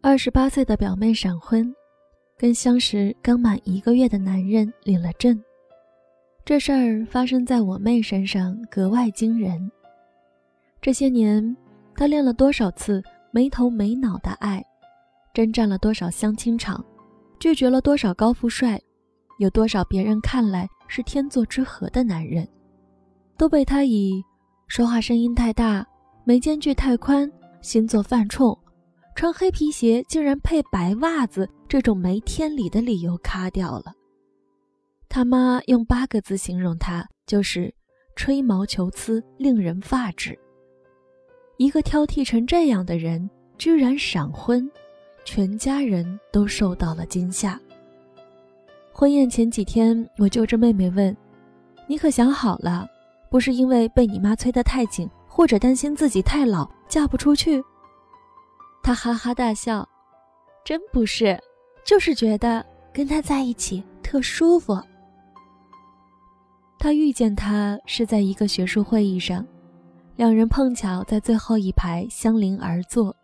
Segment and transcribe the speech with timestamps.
[0.00, 1.74] 二十八岁的表妹闪婚，
[2.38, 5.38] 跟相识刚满一个月的男人领了证。
[6.44, 9.70] 这事儿发生在我妹身上格外惊人。
[10.80, 11.56] 这些年，
[11.94, 14.64] 她练了多少次没头没脑的爱，
[15.34, 16.82] 征战了多少相亲场，
[17.38, 18.80] 拒绝了多少高富帅，
[19.38, 22.48] 有多少别人看来是天作之合的男人，
[23.36, 24.22] 都被她以
[24.68, 25.86] 说话声音太大、
[26.24, 27.30] 眉间距太宽、
[27.68, 28.58] 星座犯冲。
[29.14, 33.92] 穿黑皮鞋竟然配白袜子，这种没天理的理由卡掉了。
[35.06, 37.70] 他妈用八个字形容他，就是
[38.16, 40.38] 吹毛求疵，令人发指。
[41.58, 44.66] 一个挑剔成这样的人，居然闪婚，
[45.26, 47.60] 全家人都受到了惊吓。
[48.94, 51.14] 婚宴前几天，我揪着妹妹问
[51.86, 52.88] ：“你可想好了？
[53.28, 55.06] 不是因为被你妈催得太紧，
[55.38, 57.62] 或者担心自己太老嫁不出去？”
[58.82, 59.88] 他哈哈大笑，
[60.64, 61.38] 真不是，
[61.86, 64.76] 就是觉得跟他在一起特舒服。
[66.76, 69.46] 他遇见他是在一个学术会议上，
[70.16, 73.14] 两人碰巧在最后一排相邻而坐，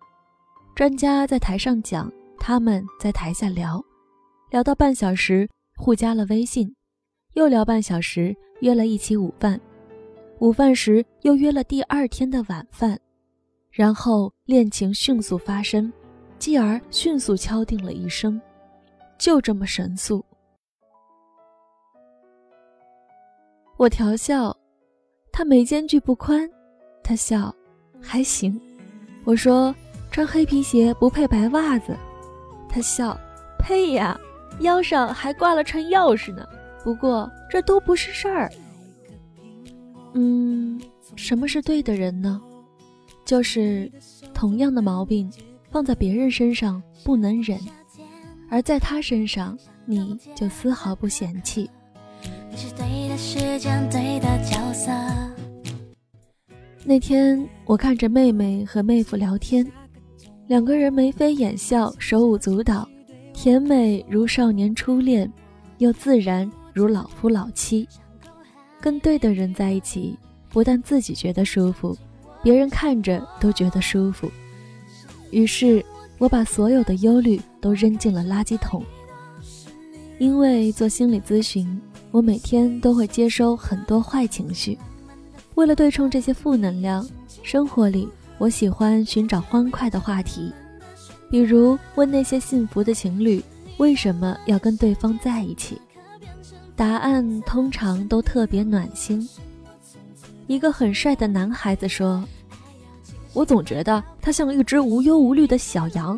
[0.76, 3.82] 专家在台上讲，他们在台下聊，
[4.50, 6.72] 聊到半小时，互加了微信，
[7.32, 9.60] 又聊半小时，约了一起午饭，
[10.44, 13.00] 午饭时又约了第二天的晚饭。
[13.70, 15.90] 然后恋情迅速发生，
[16.38, 18.38] 继而迅速敲定了一生，
[19.16, 20.22] 就这么神速。
[23.78, 24.54] 我调笑，
[25.32, 26.46] 他眉间距不宽，
[27.02, 27.50] 他笑，
[27.98, 28.60] 还行。
[29.24, 29.74] 我说
[30.10, 31.96] 穿黑皮鞋不配白袜子，
[32.68, 33.18] 他笑，
[33.58, 34.20] 配呀，
[34.60, 36.46] 腰上还挂了串钥匙呢。
[36.84, 38.52] 不过这都不是事儿。
[40.14, 40.80] 嗯，
[41.16, 42.40] 什么是对的人呢？
[43.24, 43.90] 就是
[44.32, 45.30] 同样的毛病，
[45.70, 47.58] 放在别人身上不能忍，
[48.50, 51.68] 而在他身上你就丝毫不嫌弃。
[56.84, 59.66] 那天我看着妹妹和妹夫聊天，
[60.46, 62.86] 两个人眉飞眼笑，手舞足蹈，
[63.32, 65.32] 甜美如少年初恋，
[65.78, 67.88] 又自然如老夫老妻。
[68.84, 70.14] 跟对的人在一起，
[70.50, 71.96] 不但自己觉得舒服。
[72.42, 74.30] 别人看着都觉得舒服，
[75.30, 75.82] 于是
[76.18, 78.84] 我把所有的忧虑都扔进了垃圾桶。
[80.18, 81.80] 因为做心理咨询，
[82.10, 84.78] 我每天都会接收很多坏情绪。
[85.54, 87.08] 为了对冲这些负能量，
[87.42, 88.06] 生活里
[88.36, 90.52] 我喜欢寻找欢快的话题，
[91.30, 93.42] 比如问那些幸福的情侣
[93.78, 95.80] 为什么要跟对方在一起，
[96.76, 99.28] 答案通常都特别暖心。
[100.46, 102.22] 一个很帅的男孩子说。
[103.32, 106.16] 我总觉得他像一只无忧无虑的小羊，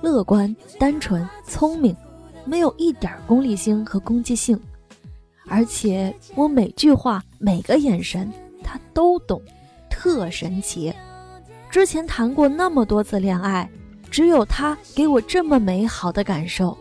[0.00, 1.96] 乐观、单纯、聪明，
[2.44, 4.58] 没有一点功利心和攻击性。
[5.46, 8.28] 而且我每句话、每个眼神
[8.60, 9.40] 他都懂，
[9.88, 10.92] 特神奇。
[11.70, 13.70] 之前谈过那么多次恋爱，
[14.10, 16.76] 只有他给我这么美好的感受，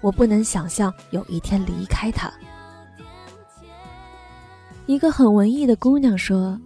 [0.00, 2.32] 我不能想象有一天离开他。
[4.86, 6.60] 一个很文艺的姑娘说：“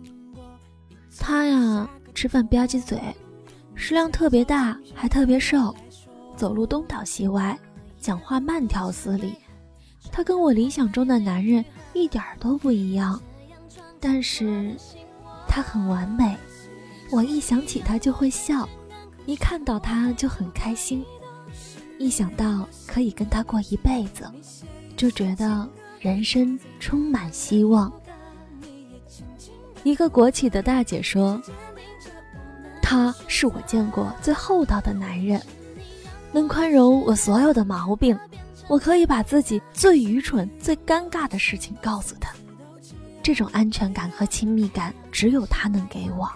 [1.19, 3.01] 他呀。”吃饭吧唧嘴，
[3.75, 5.75] 食量特别大，还特别瘦，
[6.37, 7.59] 走路东倒西歪，
[7.99, 9.35] 讲话慢条斯理。
[10.13, 11.65] 他跟我理想中的男人
[11.95, 13.19] 一点都不一样，
[13.99, 14.77] 但是
[15.49, 16.37] 他很完美。
[17.11, 18.69] 我一想起他就会笑，
[19.25, 21.03] 一看到他就很开心，
[22.00, 24.25] 一想到可以跟他过一辈子，
[24.97, 25.69] 就觉得
[26.00, 27.93] 人生充满希望。
[29.84, 31.41] 一个国企的大姐说。
[32.83, 35.41] 他是我见过最厚道的男人，
[36.33, 38.19] 能宽容我所有的毛病。
[38.66, 42.33] 我可以把自己最愚蠢、最尴尬的事情告诉他。
[43.22, 46.28] 这种安全感和亲密感只有他能给我，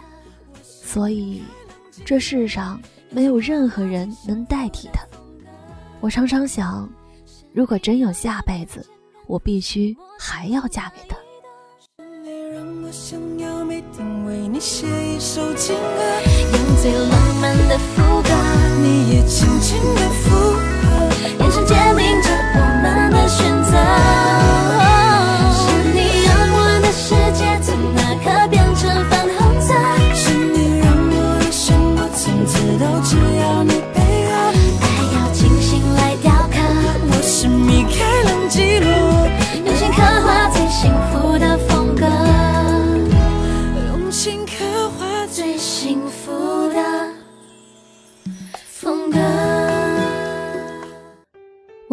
[0.63, 1.43] 所以
[2.05, 2.81] 这世上
[3.11, 5.05] 没有任何人能代替他。
[6.05, 6.87] 我常常想，
[7.55, 8.87] 如果真有下辈子，
[9.27, 11.17] 我必须还要嫁给他。
[14.53, 16.21] 你写一首情歌，
[16.53, 18.29] 用最浪漫的副歌，
[18.83, 19.81] 你也轻轻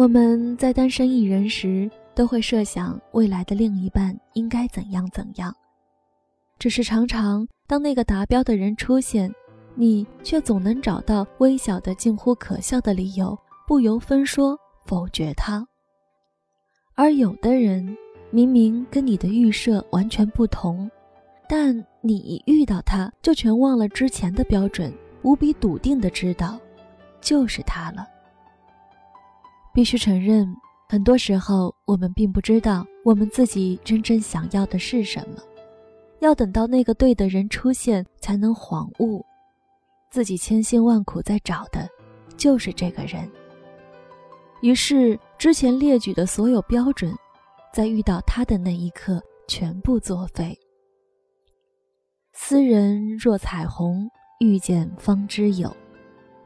[0.02, 5.54] 我们在单身一人时，都会设想未来的另一半应该怎样怎样。
[6.58, 9.32] 只是常常当那个达标的人出现，
[9.76, 15.64] 你却总能找到微小的近乎可笑的理由，不由分说否决他。
[16.96, 17.96] 而有的人
[18.32, 20.90] 明明跟你的预设完全不同，
[21.48, 26.58] 但你一遇到他，就全忘了之前的标准，无比笃定的知道，
[27.20, 28.04] 就是他了。
[29.74, 30.46] 必须承认，
[30.88, 35.42] 很多时候我们并不知道我们自己真正想要的是什么，
[36.20, 39.24] 要等到那个对的人出现，才能恍悟，
[40.10, 41.88] 自己千辛万苦在找的，
[42.36, 43.28] 就是这个人。
[44.60, 47.12] 于是，之前列举的所有标准，
[47.72, 50.56] 在遇到他的那一刻，全部作废。
[52.34, 54.08] 斯人若彩虹，
[54.38, 55.74] 遇见方知有。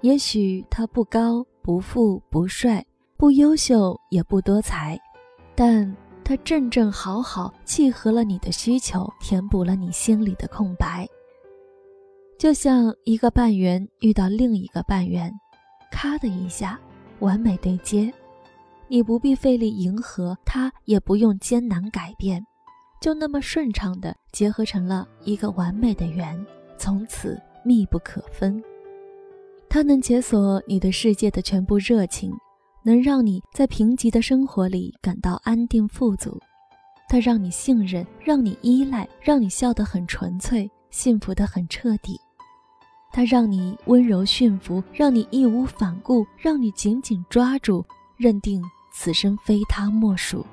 [0.02, 2.84] 也许他不高不富不帅。
[3.18, 4.98] 不优秀也不多才，
[5.54, 11.08] 但他正正好好契合了你的需求，填补了你心里的空白。
[12.38, 15.32] 就像一个半圆遇到另一个半圆，
[15.90, 16.78] 咔的一下，
[17.20, 18.12] 完美对接。
[18.88, 22.44] 你不必费力迎合，他也不用艰难改变，
[23.00, 26.38] 就那么顺畅的结合成了一个完美的圆，
[26.76, 28.62] 从此密不可分。
[29.70, 32.30] 它能解锁你的世界的全部热情。
[32.86, 36.40] 能让你在贫瘠的生活里感到安定富足，
[37.08, 42.16] 它让你信任，让你依赖，让你笑得很纯粹，幸福得很彻底。
[43.10, 47.84] 它让你温柔驯服，让你义无反顾，让你紧紧抓住，
[48.16, 48.62] 认定
[48.92, 50.46] 此生非他莫属。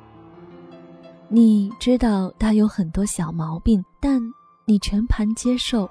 [1.29, 4.19] 你知道他有很多小毛病，但
[4.65, 5.87] 你全盘接受。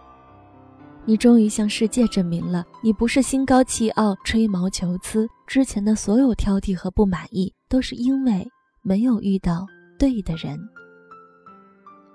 [1.04, 5.28] 你终于向世界证明了，你不是心高气傲、吹毛求疵。
[5.52, 8.50] 之前的所有挑剔和不满意，都是因为
[8.80, 9.66] 没有遇到
[9.98, 10.58] 对的人。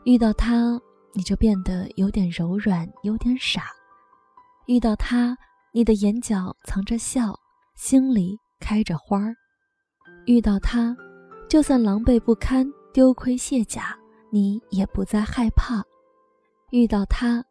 [0.05, 0.81] 遇到他，
[1.13, 3.65] 你就变得有点柔软，有点傻。
[4.65, 5.37] 遇到他，
[5.71, 7.39] 你的眼角藏着笑，
[7.75, 9.35] 心里开着花儿。
[10.25, 10.97] 遇到他，
[11.47, 13.95] 就算狼狈不堪、丢盔卸甲，
[14.31, 15.83] 你也不再害怕。
[16.71, 17.45] 遇到他。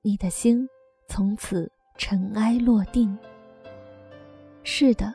[0.00, 0.66] 你的心
[1.06, 3.14] 从此尘埃落定。
[4.64, 5.14] 是的，